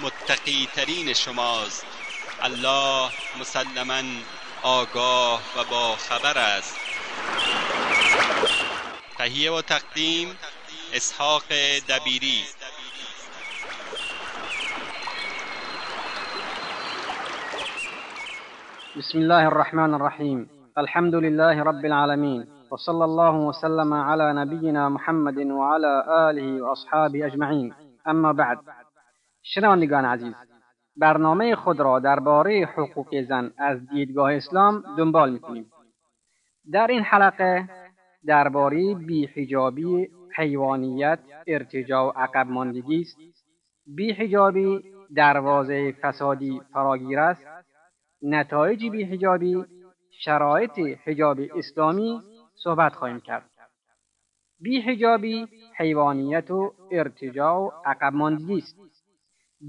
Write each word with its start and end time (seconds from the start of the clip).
متقی 0.00 0.68
ترین 0.76 1.12
شماست. 1.12 1.86
الله 2.42 3.10
مسلما 3.40 4.02
آگاه 4.62 5.40
و 5.56 5.64
با 5.70 5.96
خبر 5.96 6.38
است. 6.38 6.76
تهیه 9.18 9.52
و 9.52 9.62
تقدیم 9.62 10.38
اسحاق 10.94 11.42
دبیری. 11.88 12.44
بسم 18.98 19.18
الله 19.18 19.46
الرحمن 19.46 19.94
الرحيم 19.94 20.50
الحمد 20.78 21.14
لله 21.14 21.62
رب 21.62 21.84
العالمين 21.84 22.46
وصلى 22.70 23.04
الله 23.04 23.34
وسلم 23.34 23.94
على 23.94 24.32
نبينا 24.32 24.88
محمد 24.88 25.38
وعلى 25.38 26.04
آله 26.30 26.62
وأصحابه 26.62 27.26
أجمعين 27.26 27.74
اما 28.06 28.32
بعد. 28.32 28.58
شنوندگان 29.42 30.04
عزیز 30.04 30.34
برنامه 30.96 31.54
خود 31.54 31.80
را 31.80 31.98
درباره 31.98 32.68
حقوق 32.76 33.22
زن 33.22 33.52
از 33.58 33.88
دیدگاه 33.88 34.34
اسلام 34.34 34.84
دنبال 34.98 35.32
می‌کنیم. 35.32 35.70
در 36.72 36.86
این 36.86 37.02
حلقه 37.02 37.68
درباره 38.26 38.94
بیحجابی 38.94 40.08
حیوانیت 40.36 41.18
ارتجاع 41.46 42.04
و 42.06 42.12
عقب 42.16 42.46
ماندگی 42.46 43.00
است. 43.00 43.16
بیحجابی 43.86 44.82
دروازه 45.16 45.92
فسادی 45.92 46.60
فراگیر 46.72 47.18
است. 47.18 47.46
نتایج 48.22 48.90
بیحجابی 48.90 49.64
شرایط 50.10 50.78
حجاب 51.04 51.38
اسلامی 51.56 52.22
صحبت 52.54 52.94
خواهیم 52.94 53.20
کرد. 53.20 53.50
بیحجابی 54.60 55.46
حیوانیت 55.76 56.50
و 56.50 56.74
ارتجاع 56.90 57.56
و 57.56 57.70
عقب 57.84 58.14
ماندگی 58.14 58.58
است. 58.58 58.91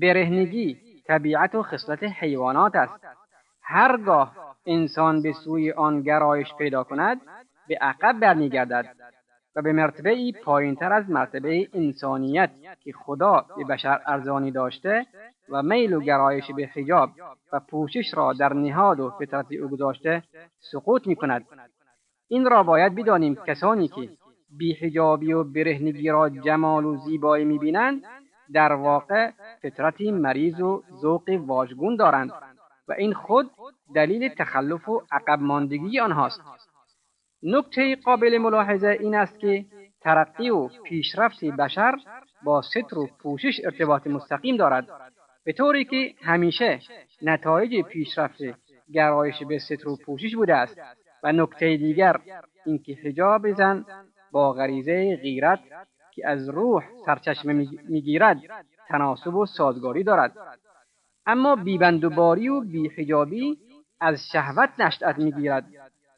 برهنگی 0.01 0.77
طبیعت 1.07 1.55
و 1.55 1.63
خصلت 1.63 2.03
حیوانات 2.03 2.75
است 2.75 3.05
هرگاه 3.61 4.55
انسان 4.65 5.21
به 5.21 5.33
سوی 5.33 5.71
آن 5.71 6.01
گرایش 6.01 6.53
پیدا 6.57 6.83
کند 6.83 7.21
به 7.67 7.77
عقب 7.81 8.19
برمیگردد 8.19 8.95
و 9.55 9.61
به 9.61 9.73
مرتبه 9.73 10.09
ای 10.09 10.31
پایین 10.31 10.75
تر 10.75 10.93
از 10.93 11.09
مرتبه 11.09 11.67
انسانیت 11.73 12.51
که 12.83 12.91
خدا 12.91 13.45
به 13.57 13.63
بشر 13.63 14.01
ارزانی 14.05 14.51
داشته 14.51 15.05
و 15.49 15.63
میل 15.63 15.93
و 15.93 15.99
گرایش 15.99 16.51
به 16.51 16.69
حجاب 16.73 17.09
و 17.53 17.59
پوشش 17.59 18.13
را 18.13 18.33
در 18.33 18.53
نهاد 18.53 18.99
و 18.99 19.09
فطرت 19.09 19.51
او 19.51 19.67
گذاشته 19.67 20.23
سقوط 20.71 21.07
می 21.07 21.15
کند. 21.15 21.45
این 22.27 22.45
را 22.45 22.63
باید 22.63 22.95
بدانیم 22.95 23.35
کسانی 23.35 23.87
که 23.87 24.09
بیحجابی 24.57 25.33
و 25.33 25.43
برهنگی 25.43 26.09
را 26.09 26.29
جمال 26.29 26.85
و 26.85 26.97
زیبایی 26.97 27.45
می 27.45 27.59
بینند 27.59 28.03
در 28.53 28.73
واقع 28.73 29.31
فطرتی 29.61 30.11
مریض 30.11 30.61
و 30.61 30.83
ذوق 31.01 31.29
واژگون 31.29 31.95
دارند 31.95 32.31
و 32.87 32.93
این 32.93 33.13
خود 33.13 33.51
دلیل 33.95 34.29
تخلف 34.29 34.89
و 34.89 35.01
عقب 35.11 35.39
ماندگی 35.41 35.99
آنهاست. 35.99 36.41
نکته 37.43 37.95
قابل 37.95 38.37
ملاحظه 38.37 38.97
این 38.99 39.15
است 39.15 39.39
که 39.39 39.65
ترقی 40.01 40.49
و 40.49 40.67
پیشرفت 40.83 41.45
بشر 41.45 41.95
با 42.43 42.61
ستر 42.61 42.97
و 42.97 43.09
پوشش 43.19 43.61
ارتباط 43.63 44.07
مستقیم 44.07 44.57
دارد. 44.57 44.87
به 45.45 45.53
طوری 45.53 45.85
که 45.85 46.13
همیشه 46.21 46.79
نتایج 47.21 47.85
پیشرفت 47.85 48.37
گرایش 48.93 49.43
به 49.43 49.59
ستر 49.59 49.87
و 49.87 49.97
پوشش 50.05 50.35
بوده 50.35 50.55
است 50.55 50.77
و 51.23 51.31
نکته 51.31 51.77
دیگر 51.77 52.19
اینکه 52.65 52.97
حجاب 53.05 53.53
زن 53.53 53.85
با 54.31 54.53
غریزه 54.53 55.15
غیرت 55.21 55.59
که 56.15 56.27
از 56.27 56.49
روح 56.49 56.83
سرچشمه 57.05 57.67
می‌گیرد 57.89 58.41
تناسب 58.87 59.35
و 59.35 59.45
سازگاری 59.45 60.03
دارد. 60.03 60.37
اما 61.25 61.55
بیبندوباری 61.55 62.49
و 62.49 62.61
بیحجابی 62.61 63.57
از 63.99 64.27
شهوت 64.31 64.69
نشأت 64.79 65.17
می‌گیرد 65.17 65.65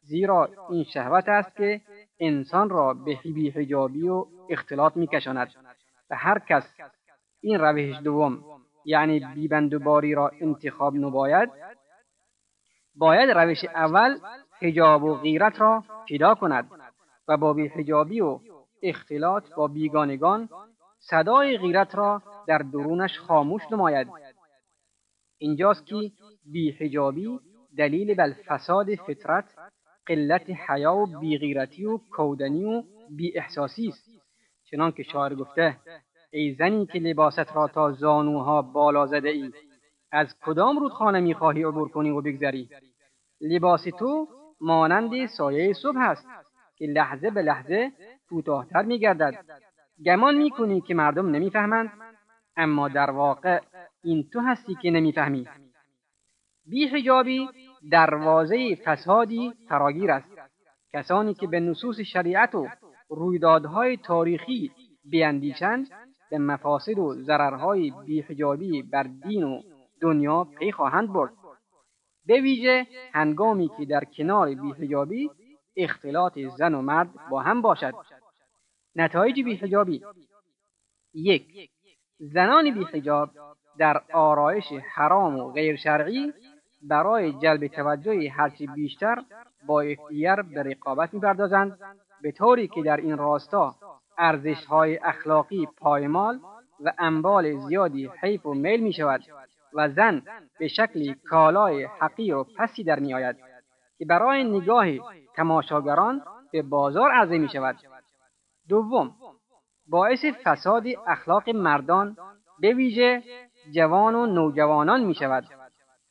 زیرا 0.02 0.48
این 0.70 0.84
شهوت 0.84 1.28
است 1.28 1.56
که 1.56 1.80
انسان 2.20 2.70
را 2.70 2.94
به 2.94 3.18
بیحجابی 3.24 4.08
و 4.08 4.26
اختلاط 4.50 4.96
میکشاند 4.96 5.48
و 6.10 6.16
هر 6.16 6.38
کس 6.38 6.74
این 7.40 7.60
روش 7.60 8.00
دوم 8.00 8.44
یعنی 8.84 9.20
بیبندوباری 9.34 10.14
را 10.14 10.30
انتخاب 10.40 10.96
نباید 10.96 11.50
باید 12.94 13.30
روش 13.30 13.64
اول 13.64 14.18
حجاب 14.62 15.02
و 15.02 15.14
غیرت 15.14 15.60
را 15.60 15.84
پیدا 16.08 16.34
کند 16.34 16.70
و 17.28 17.36
با 17.36 17.52
بیحجابی 17.52 18.20
و 18.20 18.40
اختلاط 18.82 19.54
با 19.54 19.68
بیگانگان 19.68 20.48
صدای 20.98 21.58
غیرت 21.58 21.94
را 21.94 22.22
در 22.48 22.58
درونش 22.58 23.18
خاموش 23.18 23.62
نماید. 23.72 24.08
اینجاست 25.38 25.86
که 25.86 26.12
بیحجابی 26.44 27.40
دلیل 27.78 28.14
بل 28.14 28.32
فساد 28.32 28.94
فطرت 28.94 29.44
قلت 30.06 30.50
حیا 30.50 30.94
و 30.94 31.06
بیغیرتی 31.06 31.84
و 31.84 31.98
کودنی 31.98 32.64
و 32.64 32.82
بی 33.16 33.38
احساسی 33.38 33.88
است. 33.88 34.10
چنان 34.70 34.92
که 34.92 35.02
شاعر 35.02 35.34
گفته 35.34 35.76
ای 36.32 36.54
زنی 36.54 36.86
که 36.86 36.98
لباست 36.98 37.56
را 37.56 37.68
تا 37.68 37.92
زانوها 37.92 38.62
بالا 38.62 39.06
زده 39.06 39.28
ای 39.28 39.50
از 40.12 40.34
کدام 40.44 40.78
رودخانه 40.78 41.20
می‌خواهی 41.20 41.64
عبور 41.64 41.88
کنی 41.88 42.10
و 42.10 42.20
بگذری؟ 42.20 42.68
لباس 43.40 43.84
تو 43.98 44.28
مانند 44.60 45.26
سایه 45.26 45.72
صبح 45.72 45.98
است 45.98 46.26
که 46.76 46.86
لحظه 46.86 47.30
به 47.30 47.42
لحظه 47.42 47.92
کوتاهتر 48.28 48.82
میگردد. 48.82 49.44
گمان 50.04 50.34
می‌کنی 50.34 50.80
که 50.80 50.94
مردم 50.94 51.30
نمی‌فهمند. 51.30 51.92
اما 52.56 52.88
در 52.88 53.10
واقع 53.10 53.60
این 54.04 54.28
تو 54.32 54.40
هستی 54.40 54.74
که 54.74 54.90
نمی‌فهمی. 54.90 55.48
بیحجابی 56.66 57.48
دروازه 57.90 58.74
فسادی 58.84 59.52
فراگیر 59.68 60.10
است. 60.10 60.28
کسانی 60.92 61.34
که 61.34 61.46
به 61.46 61.60
نصوص 61.60 62.00
شریعت 62.00 62.54
و 62.54 62.68
رویدادهای 63.08 63.96
تاریخی 63.96 64.72
بیاندیشند 65.04 65.88
به 66.30 66.38
مفاسد 66.38 66.98
و 66.98 67.14
ضررهای 67.14 67.92
بیحجابی 68.06 68.82
بر 68.82 69.02
دین 69.02 69.44
و 69.44 69.62
دنیا 70.00 70.44
پی 70.44 70.72
خواهند 70.72 71.12
برد. 71.12 71.32
به 72.26 72.40
ویژه 72.40 72.86
هنگامی 73.12 73.70
که 73.78 73.84
در 73.84 74.04
کنار 74.04 74.54
بیحجابی 74.54 75.30
اختلاط 75.76 76.38
زن 76.38 76.74
و 76.74 76.82
مرد 76.82 77.10
با 77.30 77.40
هم 77.40 77.62
باشد. 77.62 77.94
نتایج 78.96 79.42
بیحجابی 79.42 80.02
یک 81.14 81.70
زنان 82.18 82.74
بیحجاب 82.74 83.30
در 83.78 84.02
آرایش 84.12 84.64
حرام 84.94 85.36
و 85.36 85.52
غیر 85.52 85.76
شرعی 85.76 86.32
برای 86.82 87.32
جلب 87.32 87.66
توجه 87.66 88.30
هرچی 88.30 88.66
بیشتر 88.66 89.16
با 89.66 89.84
یکدیگر 89.84 90.42
به 90.42 90.62
رقابت 90.62 91.14
می‌پردازند 91.14 91.78
به 92.22 92.32
طوری 92.32 92.68
که 92.68 92.82
در 92.82 92.96
این 92.96 93.18
راستا 93.18 93.74
ارزش 94.18 94.64
های 94.64 94.98
اخلاقی 95.02 95.66
پایمال 95.76 96.40
و 96.80 96.92
انبال 96.98 97.58
زیادی 97.58 98.10
حیف 98.22 98.46
و 98.46 98.54
میل 98.54 98.80
می 98.80 98.92
شود 98.92 99.22
و 99.72 99.88
زن 99.88 100.22
به 100.58 100.68
شکلی 100.68 101.14
کالای 101.14 101.84
حقیر 101.84 102.34
و 102.34 102.44
پسی 102.44 102.84
در 102.84 102.98
می 102.98 103.14
آید 103.14 103.36
که 103.98 104.04
برای 104.04 104.44
نگاه 104.44 104.86
تماشاگران 105.36 106.22
به 106.52 106.62
بازار 106.62 107.10
عرضه 107.10 107.38
می 107.38 107.48
شود. 107.48 107.76
دوم 108.68 109.14
باعث 109.88 110.24
فساد 110.44 110.84
اخلاق 111.06 111.50
مردان 111.50 112.16
به 112.60 112.74
ویژه 112.74 113.22
جوان 113.74 114.14
و 114.14 114.26
نوجوانان 114.26 115.04
می 115.04 115.14
شود 115.14 115.44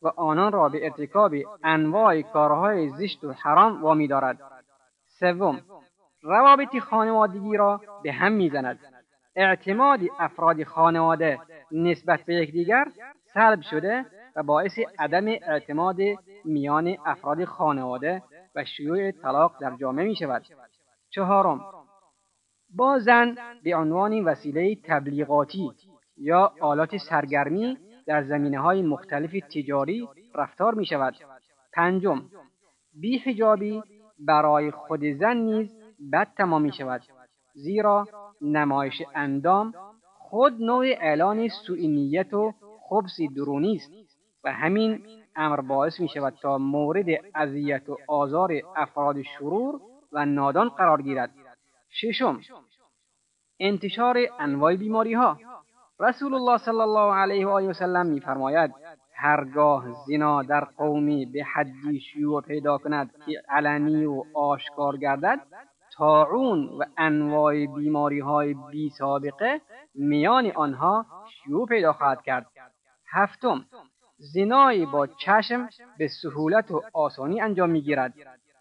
و 0.01 0.07
آنان 0.07 0.51
را 0.51 0.69
به 0.69 0.85
ارتکاب 0.85 1.31
انواع 1.63 2.21
کارهای 2.21 2.89
زشت 2.89 3.23
و 3.23 3.31
حرام 3.31 3.81
وامی 3.81 4.07
دارد 4.07 4.39
سوم 5.19 5.61
روابط 6.21 6.79
خانوادگی 6.79 7.57
را 7.57 7.81
به 8.03 8.11
هم 8.11 8.31
می‌زند 8.31 8.79
اعتماد 9.35 9.99
افراد 10.19 10.63
خانواده 10.63 11.39
نسبت 11.71 12.21
به 12.21 12.35
یکدیگر 12.35 12.85
سلب 13.33 13.61
شده 13.61 14.05
و 14.35 14.43
باعث 14.43 14.79
عدم 14.99 15.27
اعتماد 15.27 15.97
میان 16.45 16.97
افراد 17.05 17.45
خانواده 17.45 18.23
و 18.55 18.65
شیوع 18.65 19.11
طلاق 19.11 19.51
در 19.61 19.75
جامعه 19.75 20.05
می 20.05 20.15
شود. 20.15 20.45
چهارم 21.09 21.61
با 22.69 22.99
زن 22.99 23.35
به 23.63 23.75
عنوان 23.75 24.23
وسیله 24.23 24.75
تبلیغاتی 24.83 25.71
یا 26.17 26.53
آلات 26.61 26.97
سرگرمی 26.97 27.77
در 28.07 28.23
زمینه 28.23 28.59
های 28.59 28.81
مختلف 28.81 29.31
تجاری 29.31 30.07
رفتار 30.35 30.73
می 30.73 30.85
شود. 30.85 31.15
پنجم 31.73 32.21
بی 32.93 33.17
حجابی 33.17 33.83
برای 34.19 34.71
خود 34.71 35.05
زن 35.19 35.37
نیز 35.37 35.69
بد 36.13 36.27
تمام 36.37 36.61
می 36.61 36.73
شود 36.73 37.01
زیرا 37.53 38.07
نمایش 38.41 39.01
اندام 39.15 39.73
خود 40.17 40.61
نوع 40.61 40.85
اعلان 40.85 41.47
سوء 41.47 41.77
و 42.33 42.51
خبس 42.89 43.17
درونی 43.35 43.75
است 43.75 43.91
و 44.43 44.53
همین 44.53 45.01
امر 45.35 45.61
باعث 45.61 45.99
می 45.99 46.09
شود 46.09 46.33
تا 46.41 46.57
مورد 46.57 47.05
اذیت 47.35 47.89
و 47.89 47.97
آزار 48.07 48.51
افراد 48.75 49.21
شرور 49.21 49.81
و 50.11 50.25
نادان 50.25 50.69
قرار 50.69 51.01
گیرد 51.01 51.31
ششم. 52.01 52.39
انتشار 53.59 54.17
انواع 54.39 54.75
بیماری 54.75 55.13
ها 55.13 55.37
رسول 55.99 56.33
الله 56.33 56.57
صلی 56.57 56.81
الله 56.81 57.13
علیه 57.15 57.47
و 57.47 57.49
آله 57.49 57.69
و 57.69 57.73
سلم 57.73 58.05
میفرماید 58.05 58.71
هرگاه 59.15 59.85
زنا 60.07 60.43
در 60.43 60.63
قومی 60.63 61.25
به 61.25 61.43
حدی 61.43 61.99
شیوع 61.99 62.41
پیدا 62.41 62.77
کند 62.77 63.11
که 63.25 63.41
علنی 63.49 64.05
و 64.05 64.23
آشکار 64.33 64.97
گردد 64.97 65.39
تاعون 65.97 66.69
و 66.79 66.83
انواع 66.97 67.65
بیماری 67.65 68.19
های 68.19 68.55
بی 68.71 68.89
سابقه 68.89 69.61
میان 69.95 70.51
آنها 70.55 71.05
شیوع 71.29 71.67
پیدا 71.67 71.93
خواهد 71.93 72.21
کرد. 72.21 72.45
هفتم 73.11 73.65
زنایی 74.17 74.85
با 74.85 75.07
چشم 75.07 75.69
به 75.97 76.07
سهولت 76.21 76.71
و 76.71 76.81
آسانی 76.93 77.41
انجام 77.41 77.69
می‌گیرد. 77.69 78.13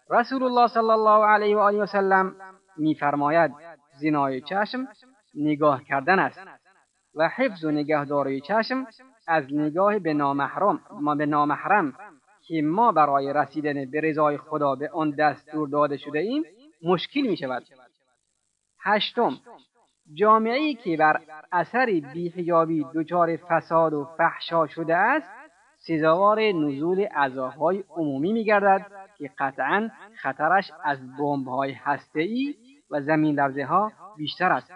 رسول 0.09 0.43
الله 0.43 0.67
صلی 0.67 0.89
الله 0.89 1.25
علیه 1.25 1.57
و 1.57 1.59
آله 1.59 1.83
و 1.83 1.85
سلم 1.85 2.35
میفرماید 2.77 3.51
زنای 4.01 4.41
چشم 4.41 4.87
نگاه 5.35 5.83
کردن 5.83 6.19
است 6.19 6.39
و 7.15 7.29
حفظ 7.29 7.63
و 7.63 7.71
نگهداری 7.71 8.41
چشم 8.41 8.87
از 9.27 9.43
نگاه 9.51 9.99
به 9.99 10.13
نامحرم 10.13 10.79
ما 10.91 11.15
به 11.15 11.25
نامحرم 11.25 11.93
که 12.47 12.61
ما 12.61 12.91
برای 12.91 13.33
رسیدن 13.33 13.91
به 13.91 14.01
رضای 14.01 14.37
خدا 14.37 14.75
به 14.75 14.89
آن 14.89 15.11
دستور 15.11 15.69
داده 15.69 15.97
شده 15.97 16.19
ایم 16.19 16.43
مشکل 16.83 17.21
می 17.21 17.37
شود 17.37 17.63
هشتم 18.83 19.37
جامعه 20.13 20.73
که 20.73 20.97
بر 20.97 21.21
اثر 21.51 21.85
بیحجابی 22.13 22.85
دچار 22.95 23.37
فساد 23.37 23.93
و 23.93 24.07
فحشا 24.17 24.67
شده 24.67 24.95
است 24.95 25.29
سزاوار 25.87 26.41
نزول 26.41 27.01
عذابهای 27.01 27.83
عمومی 27.89 28.33
میگردد 28.33 28.85
که 29.17 29.31
قطعا 29.39 29.89
خطرش 30.21 30.71
از 30.83 31.17
بمبهای 31.17 31.75
ای 32.15 32.55
و 32.91 33.01
زمین 33.01 33.35
لرزه 33.35 33.65
ها 33.65 33.91
بیشتر 34.17 34.51
است. 34.51 34.71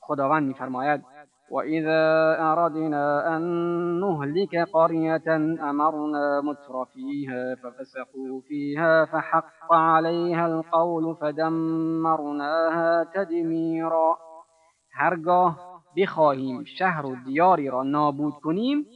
خداوند 0.00 0.48
میفرماید 0.48 1.04
وإذا 1.50 2.36
أردنا 2.52 3.36
أن 3.36 3.42
نهلك 4.00 4.56
قرية 4.56 5.36
أمرنا 5.70 6.40
متر 6.40 6.84
فيها 6.84 7.54
ففسقوا 7.54 8.40
فيها 8.48 9.04
فحق 9.04 9.72
عليها 9.72 10.46
القول 10.46 11.14
فدمرناها 11.14 13.04
تدمیرا 13.14 14.18
هرگاه 14.92 15.82
بخواهیم 15.96 16.64
شهر 16.64 17.06
و 17.06 17.16
دیاری 17.24 17.68
را 17.68 17.82
نابود 17.82 18.34
کنیم 18.34 18.86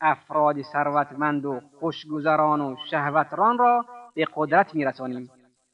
افراد 0.00 0.62
ثروتمند 0.62 1.44
و 1.44 1.60
خوشگذران 1.80 2.60
و 2.60 2.76
شهوتران 2.90 3.58
را 3.58 3.84
به 4.14 4.26
قدرت 4.34 4.74
میرسانیم. 4.74 5.30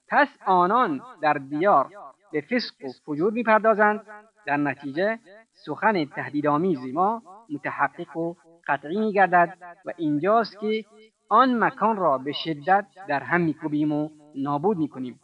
پس 0.09 0.29
آنان 0.47 1.01
در 1.23 1.33
دیار 1.33 1.89
به 2.35 2.41
فسق 2.41 2.75
و 2.85 2.89
فجور 3.07 3.33
می‌پردازند. 3.33 4.07
در 4.47 4.57
نتیجه 4.57 5.19
سخن 5.53 6.05
تهدیدآمیز 6.05 6.95
ما 6.95 7.23
متحقق 7.51 8.17
و 8.17 8.35
قطعی 8.67 9.01
میگردد 9.01 9.59
و 9.85 9.93
اینجاست 9.97 10.61
که 10.61 10.85
آن 11.29 11.65
مکان 11.65 11.97
را 11.97 12.19
به 12.19 12.33
شدت 12.33 12.87
در 13.09 13.21
هم 13.23 13.41
میکوبیم 13.41 13.93
و 13.93 14.09
نابود 14.35 14.77
می‌کنیم. 14.77 15.21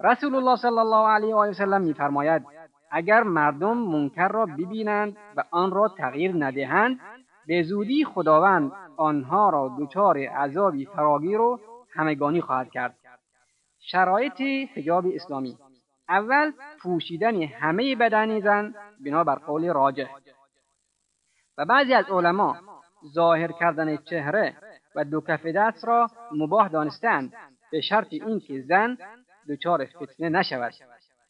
رسول 0.00 0.34
الله 0.34 0.56
صلی 0.56 0.78
الله 0.78 1.08
علیه 1.08 1.34
و 1.34 1.52
سلم 1.52 1.80
میفرماید 1.80 2.42
اگر 2.90 3.22
مردم 3.22 3.76
منکر 3.76 4.28
را 4.28 4.46
ببینند 4.46 5.16
و 5.36 5.44
آن 5.50 5.70
را 5.70 5.88
تغییر 5.88 6.32
ندهند 6.44 7.00
به 7.46 7.62
زودی 7.62 8.04
خداوند 8.04 8.72
آنها 8.96 9.50
را 9.50 9.76
دچار 9.78 10.18
عذابی 10.18 10.86
فراگیر 10.86 11.40
و 11.40 11.60
همگانی 11.94 12.40
خواهد 12.40 12.70
کرد. 12.70 12.96
شرایط 13.80 14.40
حجاب 14.74 15.06
اسلامی 15.14 15.58
اول 16.08 16.52
پوشیدن 16.82 17.42
همه 17.42 17.96
بدن 17.96 18.40
زن 18.40 18.74
بنابر 19.04 19.34
قول 19.34 19.72
راجح. 19.72 20.08
و 21.58 21.64
بعضی 21.64 21.94
از 21.94 22.04
علما 22.10 22.56
ظاهر 23.14 23.52
کردن 23.52 23.96
چهره 23.96 24.56
و 24.94 25.04
دو 25.04 25.20
کف 25.20 25.46
دست 25.46 25.84
را 25.84 26.10
مباح 26.32 26.68
دانستند 26.68 27.32
به 27.72 27.80
شرط 27.80 28.06
اینکه 28.10 28.60
زن 28.60 28.98
دچار 29.48 29.84
فتنه 29.84 30.28
نشود 30.28 30.72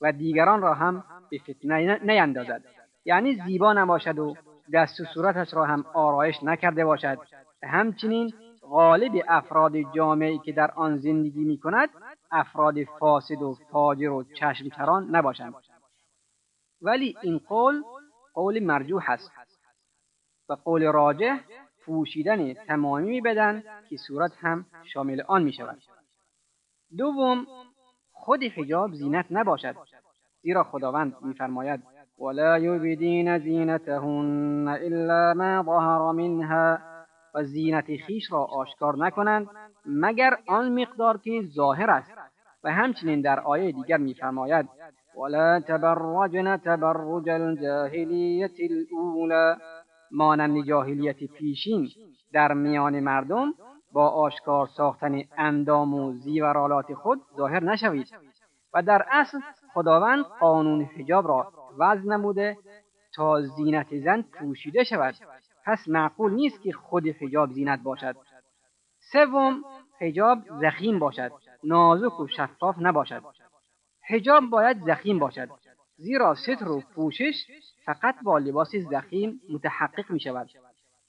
و 0.01 0.13
دیگران 0.13 0.63
را 0.63 0.75
هم 0.75 1.05
به 1.31 1.39
فتنه 1.39 1.99
نیندازد. 2.05 2.63
یعنی 3.05 3.35
زیبا 3.47 3.73
نباشد 3.73 4.19
و 4.19 4.37
دست 4.73 5.01
و 5.01 5.05
صورتش 5.05 5.55
را 5.55 5.65
هم 5.65 5.85
آرایش 5.95 6.43
نکرده 6.43 6.85
باشد. 6.85 7.19
همچنین 7.63 8.33
غالب 8.63 9.25
افراد 9.29 9.73
جامعه 9.95 10.39
که 10.39 10.53
در 10.53 10.71
آن 10.71 10.99
زندگی 10.99 11.45
می 11.45 11.59
کند 11.59 11.89
افراد 12.37 12.85
فاسد 12.85 13.43
و 13.43 13.55
فاجر 13.71 14.11
و 14.11 14.25
چشمکران 14.25 15.17
نباشند. 15.17 15.55
ولی 16.83 17.17
این 17.23 17.39
قول 17.39 17.83
قول 18.35 18.65
مرجوح 18.65 19.11
است 19.11 19.31
و 20.49 20.53
قول 20.53 20.93
راجح 20.93 21.41
پوشیدن 21.85 22.55
تمامی 22.55 23.21
بدن 23.21 23.63
که 23.89 23.97
صورت 23.97 24.33
هم 24.37 24.67
شامل 24.93 25.23
آن 25.29 25.43
می 25.43 25.53
شود 25.53 25.83
دوم 26.99 27.47
خود 28.13 28.43
حجاب 28.43 28.95
زینت 28.95 29.27
نباشد 29.31 29.77
زیرا 30.43 30.65
خداوند 30.65 31.17
میفرماید 31.23 31.83
ولا 32.19 32.59
یبدین 32.59 33.39
زینتهن 33.39 34.69
الا 34.69 35.35
ما 35.35 35.63
ظهر 35.63 36.13
منها. 36.13 36.96
و 37.37 37.45
زینت 37.45 37.97
خیش 38.07 38.33
را 38.33 38.45
آشکار 38.45 38.97
نکنند 38.97 39.47
مگر 39.87 40.37
آن 40.47 40.81
مقدار 40.81 41.19
که 41.19 41.43
ظاهر 41.55 41.91
است. 41.91 42.13
و 42.65 42.73
همچنین 42.73 43.21
در 43.21 43.41
آیه 43.41 43.73
دیگر 43.73 43.97
میفرماید 43.97 44.69
ولا 45.23 45.61
تبرجن 45.61 46.57
تبرج 46.57 47.29
الجاهلیت 47.29 48.57
الاولى 48.71 49.57
مانند 50.11 50.65
جاهلیت 50.65 51.25
پیشین 51.25 51.89
در 52.33 52.53
میان 52.53 53.01
مردم 53.01 53.53
با 53.93 54.09
آشکار 54.09 54.67
ساختن 54.67 55.23
اندام 55.39 55.95
و 55.95 56.13
زیورالات 56.13 56.95
خود 56.95 57.21
ظاهر 57.37 57.65
نشوید. 57.65 58.07
و 58.75 58.83
در 58.83 59.07
اصل 59.11 59.39
خداوند 59.75 60.25
قانون 60.41 60.83
حجاب 60.83 61.29
را 61.29 61.53
وضع 61.79 62.09
نموده 62.09 62.57
تا 63.15 63.41
زینت 63.41 63.99
زن 63.99 64.23
پوشیده 64.23 64.85
شود. 64.85 65.15
پس 65.67 65.89
معقول 65.89 66.33
نیست 66.33 66.63
که 66.63 66.73
خود 66.73 67.07
حجاب 67.07 67.53
زینت 67.53 67.81
باشد. 67.83 68.17
سوم 69.13 69.65
حجاب 70.01 70.39
زخیم 70.61 70.99
باشد. 70.99 71.33
نازک 71.65 72.21
و 72.21 72.27
شفاف 72.29 72.77
نباشد. 72.79 73.23
حجاب 74.09 74.45
باید 74.51 74.85
زخیم 74.85 75.19
باشد 75.19 75.49
زیرا 75.97 76.35
ستر 76.35 76.69
و 76.69 76.81
پوشش 76.95 77.47
فقط 77.85 78.15
با 78.23 78.39
لباس 78.39 78.77
زخیم 78.77 79.41
متحقق 79.51 80.11
می 80.11 80.21
شود 80.21 80.51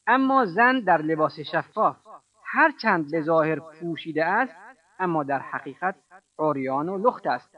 اما 0.07 0.45
زن 0.45 0.79
در 0.79 1.01
لباس 1.01 1.39
شفاف 1.39 1.97
هرچند 2.45 3.11
به 3.11 3.21
ظاهر 3.21 3.59
پوشیده 3.59 4.25
است 4.25 4.55
اما 4.99 5.23
در 5.23 5.39
حقیقت 5.39 5.95
عریان 6.39 6.89
و 6.89 6.97
لخت 6.97 7.27
است. 7.27 7.57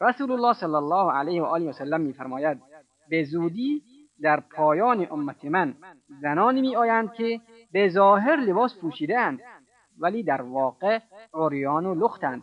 رسول 0.00 0.30
الله 0.30 0.52
صلی 0.52 0.74
الله 0.74 1.12
علیه 1.12 1.42
و 1.42 1.44
آله 1.44 1.68
و 1.68 1.72
سلم 1.72 2.00
میفرماید 2.00 2.60
به 3.08 3.24
زودی 3.24 3.82
در 4.22 4.40
پایان 4.40 5.06
امت 5.10 5.44
من 5.44 5.74
زنانی 6.20 6.60
می 6.60 6.76
آیند 6.76 7.12
که 7.12 7.40
به 7.72 7.88
ظاهر 7.88 8.36
لباس 8.36 8.78
پوشیده 8.80 9.18
اند 9.18 9.40
ولی 9.98 10.22
در 10.22 10.42
واقع 10.42 10.98
عریان 11.34 11.86
و 11.86 11.94
لختند 11.94 12.42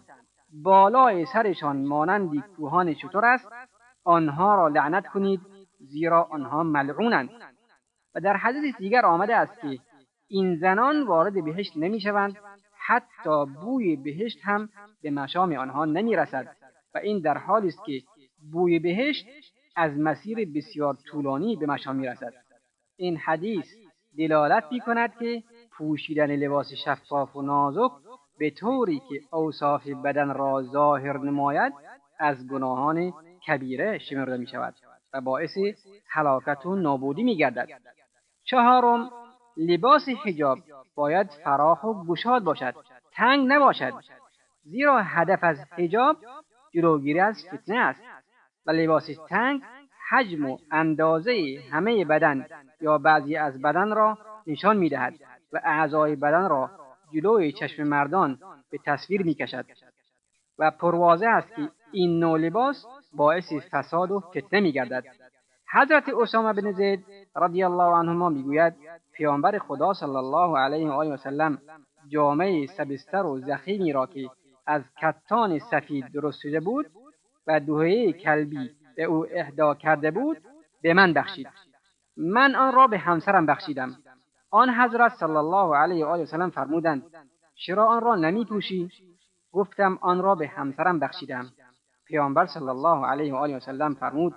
بالای 0.64 1.26
سرشان 1.26 1.86
مانندی 1.86 2.44
کوهان 2.56 2.94
شطور 2.94 3.26
است؟ 3.26 3.48
آنها 4.04 4.56
را 4.56 4.68
لعنت 4.68 5.08
کنید 5.08 5.42
زیرا 5.80 6.24
آنها 6.24 6.64
ملعونند. 6.64 7.30
و 8.16 8.20
در 8.20 8.38
حدیث 8.38 8.76
دیگر 8.78 9.06
آمده 9.06 9.36
است 9.36 9.62
که 9.62 9.80
این 10.28 10.56
زنان 10.56 11.04
وارد 11.04 11.46
بهشت 11.46 11.78
نمی‌شوند 11.78 12.36
حتی 12.88 13.46
بوی 13.62 13.96
بهشت 13.96 14.40
هم 14.44 14.70
به 15.02 15.12
مشام 15.12 15.54
آنها 15.54 15.86
نمی‌رسد. 15.86 16.56
و 16.96 16.98
این 16.98 17.22
در 17.22 17.38
حالی 17.38 17.68
است 17.68 17.86
که 17.86 18.02
بوی 18.52 18.80
بهشت 18.80 19.26
از 19.78 19.98
مسیر 19.98 20.50
بسیار 20.56 20.98
طولانی 21.12 21.56
به 21.56 21.66
مشام 21.66 21.96
می‌رسد. 21.96 22.34
این 22.96 23.18
حدیث 23.18 23.66
دلالت 24.18 24.64
می 24.72 24.80
کند 24.80 25.18
که 25.20 25.44
پوشیدن 25.72 26.36
لباس 26.36 26.74
شفاف 26.86 27.36
و 27.36 27.42
نازک 27.42 27.92
به 28.40 28.50
طوری 28.50 29.02
که 29.10 29.36
اوصاف 29.36 29.88
بدن 29.88 30.34
را 30.34 30.64
ظاهر 30.64 31.18
نماید 31.18 31.74
از 32.20 32.48
گناهان 32.48 33.14
کبیره 33.48 33.98
شمرده 33.98 34.38
می 34.38 34.48
شود 34.48 34.76
و 35.14 35.22
باعث 35.22 35.58
حلاکت 36.08 36.66
و 36.66 36.76
نابودی 36.76 37.24
می 37.24 37.38
گردد. 37.38 37.68
چهارم 38.44 39.12
لباس 39.58 40.10
حجاب 40.26 40.60
باید 40.96 41.28
فراخ 41.44 41.84
و 41.84 42.04
گشاد 42.06 42.44
باشد 42.44 42.76
تنگ 43.14 43.48
نباشد. 43.52 43.94
زیرا 44.64 45.02
هدف 45.02 45.40
از 45.42 45.58
حجاب 45.78 46.18
جلوگیری 46.74 47.20
از 47.20 47.46
فتنه 47.54 47.78
است. 47.78 48.02
و 48.68 48.72
لباس 48.72 49.10
تنگ 49.30 49.62
حجم 50.10 50.46
و 50.46 50.58
اندازه 50.72 51.60
همه 51.72 52.06
بدن 52.06 52.46
یا 52.82 52.98
بعضی 52.98 53.36
از 53.36 53.62
بدن 53.62 53.96
را 53.96 54.18
نشان 54.48 54.78
می‌دهد 54.78 55.14
و 55.54 55.62
اعضای 55.64 56.16
بدن 56.16 56.50
را 56.50 56.70
جلوی 57.14 57.52
چشم 57.52 57.84
مردان 57.84 58.40
به 58.72 58.80
تصویر 58.86 59.24
می‌کشد. 59.24 59.66
و 60.60 60.72
پروازه 60.72 61.28
است 61.28 61.56
که 61.56 61.70
این 61.92 62.20
نوع 62.20 62.40
لباس 62.40 62.86
باعث 63.14 63.54
فساد 63.72 64.12
و 64.12 64.20
فتنه 64.20 64.60
میگردد. 64.60 65.04
حضرت 65.72 66.10
اسامه 66.10 66.54
بن 66.54 66.72
زید 66.72 67.06
رضی 67.36 67.64
الله 67.64 67.84
عنهما 67.84 68.30
می‌گوید 68.30 68.74
پیامبر 69.14 69.58
خدا 69.58 69.94
صلی 69.94 70.16
الله 70.16 70.60
علیه 70.60 70.90
و 70.90 70.92
آله 70.92 71.14
وسلم 71.14 71.62
جامعه 72.08 72.66
سبستر 72.66 73.26
و 73.26 73.40
زخیمی 73.40 73.92
را 73.94 74.06
که 74.06 74.30
از 74.66 74.84
کتان 75.02 75.60
سفید 75.60 76.12
درست 76.14 76.40
شده 76.42 76.60
بود 76.60 76.86
و 77.48 77.60
دوهه 77.60 78.12
کلبی 78.12 78.70
به 78.96 79.04
او 79.04 79.26
اهدا 79.32 79.76
کرده 79.76 80.12
بود 80.12 80.38
به 80.82 80.94
من 80.94 81.14
بخشید. 81.14 81.48
من 82.18 82.56
آن 82.56 82.74
را 82.74 82.88
به 82.88 82.98
همسرم 82.98 83.46
بخشیدم. 83.46 83.96
آن 84.52 84.70
حضرت 84.70 85.12
صلی 85.14 85.36
الله 85.36 85.76
علیه 85.76 86.06
و 86.06 86.08
آله 86.08 86.24
وسلم 86.24 86.50
فرمودند 86.50 87.04
چرا 87.56 87.86
آن 87.86 88.02
را 88.02 88.16
نمی 88.16 88.46
پوشی 88.46 88.90
گفتم 89.52 89.98
آن 90.02 90.22
را 90.22 90.36
به 90.36 90.48
همسرم 90.48 91.00
بخشیدم. 91.00 91.52
پیامبر 92.06 92.46
صلی 92.46 92.70
الله 92.70 93.06
علیه 93.06 93.34
و 93.34 93.36
آله 93.36 93.56
وسلم 93.58 93.94
فرمود 93.94 94.36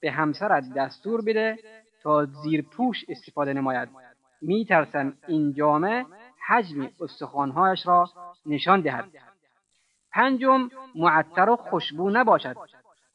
به 0.00 0.10
همسرت 0.10 0.64
دستور 0.76 1.22
بده 1.24 1.58
تا 2.02 2.24
زیر 2.24 2.62
پوش 2.62 3.04
استفاده 3.08 3.52
نماید. 3.52 3.88
می 4.42 4.64
ترسم 4.64 5.12
این 5.28 5.52
جامعه 5.52 6.06
حجم 6.46 6.90
استخوانهایش 7.00 7.86
را 7.86 8.08
نشان 8.46 8.80
دهد. 8.80 9.04
پنجم 10.18 10.68
معطر 10.94 11.50
و 11.50 11.56
خوشبو 11.56 12.10
نباشد. 12.10 12.56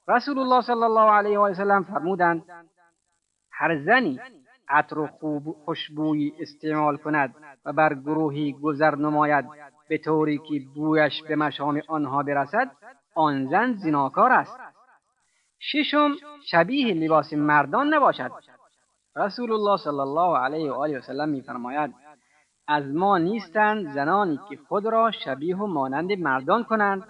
رسول 0.08 0.40
الله 0.40 0.62
صلی 0.62 0.84
الله 0.84 1.12
علیه 1.12 1.40
و 1.40 1.54
سلم 1.54 1.84
فرمودند 1.84 2.44
هر 3.52 3.84
زنی 3.86 4.20
عطر 4.70 5.00
و 5.00 5.08
خوشبویی 5.66 6.34
استعمال 6.40 6.98
کند 6.98 7.36
و 7.66 7.74
بر 7.74 7.94
گروهی 7.94 8.54
گذر 8.54 8.96
نماید 8.96 9.46
به 9.90 9.98
طوری 9.98 10.38
که 10.38 10.62
بویش 10.76 11.24
به 11.24 11.36
مشام 11.36 11.82
آنها 11.88 12.24
برسد 12.24 12.72
آن 13.16 13.48
زن 13.48 13.74
زناکار 13.74 14.32
است. 14.32 14.60
ششم 15.60 16.12
شبیه 16.46 16.94
لباس 16.94 17.34
مردان 17.34 17.94
نباشد. 17.94 18.32
رسول 19.16 19.52
الله 19.52 19.78
صلی 19.78 20.00
الله 20.00 20.38
علیه 20.38 20.72
و 20.72 20.76
آله 20.76 20.98
و 20.98 21.02
سلم 21.02 21.30
میفرماید 21.30 21.94
از 22.68 22.96
ما 22.96 23.18
نیستند 23.18 23.94
زنانی 23.94 24.40
که 24.50 24.58
خود 24.68 24.86
را 24.86 25.12
شبیه 25.12 25.58
و 25.58 25.68
مانند 25.68 26.12
مردان 26.12 26.64
کنند 26.64 27.04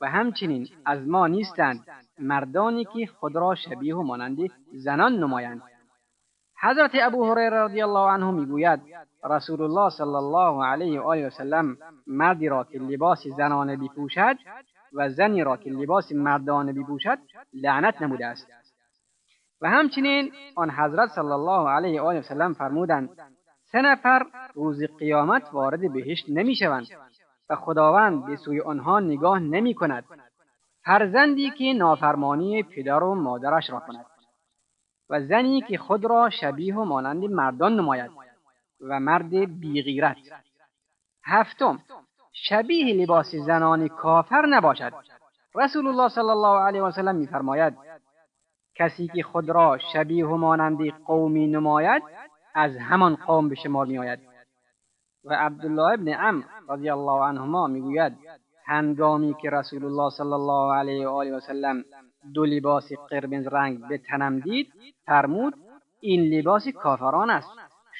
و 0.00 0.10
همچنین 0.10 0.68
از 0.86 1.08
ما 1.08 1.26
نیستند 1.26 1.86
مردانی 2.18 2.84
که 2.84 3.06
خود 3.06 3.36
را 3.36 3.54
شبیه 3.54 3.96
و 3.96 4.02
مانند 4.02 4.38
زنان 4.72 5.12
نمایند. 5.12 5.62
حضرت 6.60 6.90
ابو 6.94 7.32
هریره 7.32 7.64
رضی 7.64 7.82
الله 7.82 8.10
عنه 8.10 8.30
می‌گوید 8.30 8.80
رسول 9.24 9.62
الله 9.62 9.90
صلی 9.90 10.14
الله 10.14 10.64
علیه 10.64 11.00
و 11.00 11.04
آله 11.04 11.26
و 11.26 11.30
سلم 11.30 11.76
مردی 12.06 12.48
را 12.48 12.64
که 12.64 12.78
لباس 12.78 13.26
زنانه 13.36 13.76
بپوشد 13.76 14.36
و 14.92 15.08
زنی 15.08 15.44
را 15.44 15.56
که 15.56 15.70
لباس 15.70 16.12
مردانه 16.12 16.72
بپوشد 16.72 17.18
لعنت 17.52 18.02
نموده 18.02 18.26
است. 18.26 18.46
و 19.60 19.70
همچنین 19.70 20.32
آن 20.56 20.70
حضرت 20.70 21.08
صلی 21.08 21.32
الله 21.32 21.68
علیه 21.68 22.02
و 22.02 22.04
آله 22.04 22.18
و 22.20 22.22
سلم 22.22 22.52
فرمودند 22.52 23.10
سه 23.76 23.82
نفر 23.82 24.26
روز 24.54 24.82
قیامت 24.98 25.42
وارد 25.52 25.92
بهشت 25.92 26.24
نمی‌شوند 26.28 26.86
و 27.50 27.56
خداوند 27.56 28.26
به 28.26 28.36
سوی 28.36 28.60
آنها 28.60 29.00
نگاه 29.00 29.38
نمی 29.38 29.74
کند 29.74 30.04
فرزندی 30.84 31.50
که 31.50 31.72
نافرمانی 31.72 32.62
پدر 32.62 33.02
و 33.02 33.14
مادرش 33.14 33.70
را 33.70 33.80
کند 33.80 34.06
و 35.10 35.20
زنی 35.20 35.60
که 35.60 35.78
خود 35.78 36.04
را 36.04 36.30
شبیه 36.30 36.74
و 36.74 36.84
مانند 36.84 37.24
مردان 37.24 37.76
نماید 37.76 38.10
و 38.80 39.00
مرد 39.00 39.60
بیغیرت. 39.60 40.16
هفتم 41.24 41.78
شبیه 42.32 42.94
لباس 42.94 43.34
زنان 43.34 43.88
کافر 43.88 44.46
نباشد. 44.46 44.92
رسول 45.54 45.86
الله 45.86 46.08
صلی 46.08 46.30
الله 46.30 46.60
علیه 46.60 46.82
و 46.82 46.90
سلم 46.90 47.16
میفرماید 47.16 47.74
کسی 48.74 49.08
که 49.08 49.22
خود 49.22 49.50
را 49.50 49.78
شبیه 49.92 50.26
و 50.26 50.36
مانند 50.36 50.90
قومی 50.90 51.46
نماید 51.46 52.02
از 52.56 52.76
همان 52.76 53.16
قوم 53.16 53.48
به 53.48 53.54
شمار 53.54 53.86
میآید. 53.86 54.18
و 55.24 55.34
عبدالله 55.34 55.92
ابن 55.92 56.08
عم 56.08 56.44
رضی 56.68 56.90
الله 56.90 57.22
عنهما 57.22 57.66
می‌گوید 57.66 58.12
هنگامی 58.66 59.34
که 59.42 59.50
رسول 59.50 59.84
الله 59.84 60.10
صلی 60.10 60.32
الله 60.32 60.74
علیه 60.74 61.08
و 61.08 61.10
آله 61.10 61.36
و 61.36 61.40
سلم 61.40 61.84
دو 62.34 62.44
لباس 62.44 62.92
قرمز 62.92 63.46
رنگ 63.46 63.88
به 63.88 63.98
تنم 63.98 64.40
دید 64.40 64.72
فرمود 65.06 65.54
این 66.00 66.20
لباس 66.20 66.68
کافران 66.68 67.30
است 67.30 67.50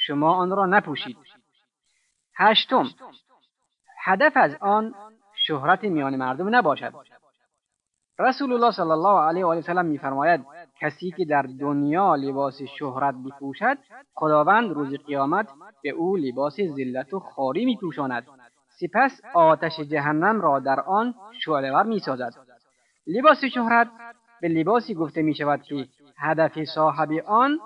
شما 0.07 0.35
آن 0.35 0.51
را 0.51 0.67
نپوشید. 0.67 1.17
هشتم 2.35 2.87
هدف 4.05 4.33
از 4.37 4.57
آن 4.61 4.95
شهرت 5.47 5.85
میان 5.85 6.17
مردم 6.17 6.55
نباشد. 6.55 6.95
رسول 8.19 8.53
الله 8.53 8.71
صلی 8.71 8.91
الله 8.91 9.21
علیه 9.21 9.45
و 9.45 9.49
آله 9.49 9.61
وسلم 9.61 9.85
میفرماید 9.87 10.56
کسی 10.81 11.11
که 11.11 11.25
در 11.25 11.43
دنیا 11.43 12.15
لباس 12.15 12.63
شهرت 12.79 13.15
بپوشد 13.15 13.79
خداوند 14.15 14.71
روز 14.71 14.95
قیامت 14.95 15.49
به 15.83 15.91
او 15.91 16.17
لباس 16.17 16.57
ذلت 16.61 17.15
و 17.15 17.19
خاری 17.19 17.65
میپوشاند. 17.65 18.27
سپس 18.69 19.21
آتش 19.35 19.81
جهنم 19.81 20.41
را 20.41 20.59
در 20.59 20.81
آن 20.81 21.15
شعلهور 21.45 21.83
می‌سازد. 21.83 22.35
لباس 23.07 23.45
شهرت 23.45 23.89
به 24.41 24.49
لباسی 24.49 24.95
گفته 24.95 25.23
می 25.23 25.35
شود 25.35 25.63
که 25.63 25.89
هدف 26.19 26.65
صاحب 26.65 27.13
آن 27.27 27.59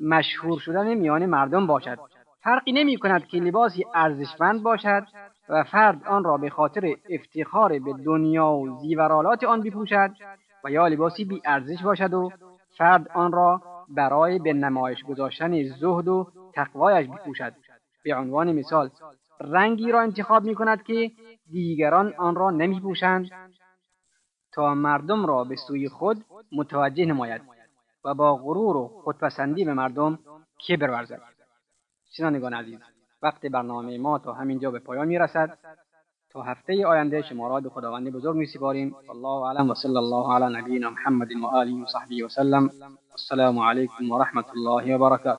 مشهور 0.00 0.58
شدن 0.60 0.94
میان 0.94 1.26
مردم 1.26 1.66
باشد. 1.66 1.98
فرقی 2.42 2.72
نمی 2.72 2.96
کند 2.96 3.26
که 3.26 3.38
لباسی 3.38 3.84
ارزشمند 3.94 4.62
باشد 4.62 5.02
و 5.48 5.64
فرد 5.64 6.04
آن 6.06 6.24
را 6.24 6.36
به 6.36 6.50
خاطر 6.50 6.94
افتخار 7.10 7.78
به 7.78 7.92
دنیا 8.04 8.50
و 8.50 8.78
زیورالات 8.80 9.44
آن 9.44 9.60
بپوشد 9.60 10.10
و 10.64 10.70
یا 10.70 10.88
لباسی 10.88 11.24
بی 11.24 11.42
ارزش 11.44 11.82
باشد 11.82 12.14
و 12.14 12.30
فرد 12.76 13.08
آن 13.14 13.32
را 13.32 13.62
برای 13.88 14.38
به 14.38 14.52
نمایش 14.52 15.04
گذاشتن 15.04 15.62
زهد 15.62 16.08
و 16.08 16.32
تقوایش 16.54 17.08
بپوشد. 17.08 17.54
به 18.04 18.14
عنوان 18.14 18.52
مثال 18.52 18.90
رنگی 19.40 19.92
را 19.92 20.00
انتخاب 20.00 20.44
می 20.44 20.54
کند 20.54 20.82
که 20.82 21.10
دیگران 21.50 22.14
آن 22.18 22.34
را 22.34 22.50
نمی 22.50 22.80
پوشند 22.80 23.30
تا 24.52 24.74
مردم 24.74 25.26
را 25.26 25.44
به 25.44 25.56
سوی 25.56 25.88
خود 25.88 26.24
متوجه 26.52 27.04
نماید 27.04 27.42
و 28.04 28.14
با 28.14 28.36
غرور 28.36 28.76
و 28.76 28.88
خودپسندی 29.04 29.64
به 29.64 29.74
مردم 29.74 30.18
کبر 30.68 30.90
ورزد 30.90 31.22
شنوندگان 32.10 32.54
عزیز 32.54 32.80
وقت 33.22 33.46
برنامه 33.46 33.98
ما 33.98 34.18
تا 34.18 34.32
همینجا 34.32 34.70
به 34.70 34.78
پایان 34.78 35.08
می‌رسد. 35.08 35.58
هفته 36.42 36.86
آینده 36.86 37.22
شما 37.22 37.48
را 37.48 37.60
به 37.60 37.68
خداوند 37.68 38.12
بزرگ 38.12 38.36
میسپاریم. 38.36 38.94
الله 39.10 39.28
اعلم. 39.28 39.70
و 39.70 39.74
صلی 39.74 39.96
الله 39.96 40.34
علی 40.34 40.58
نبینا 40.58 40.90
محمد 40.90 41.28
و 41.42 41.46
آله 41.46 41.82
و 41.82 41.86
صحبه 41.86 42.24
و 42.24 42.28
سلم. 42.28 42.70
السلام 43.12 43.58
علیکم 43.58 44.10
و 44.10 44.18
رحمت 44.22 44.44
الله 44.56 44.96
و 44.96 44.98
برکاته. 44.98 45.34